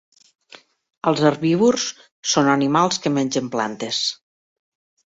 Els 1.11 1.21
herbívors 1.31 1.85
són 2.33 2.51
animals 2.57 3.01
que 3.05 3.13
mengen 3.21 3.55
plantes. 3.59 4.05